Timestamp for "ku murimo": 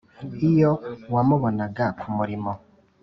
1.99-2.51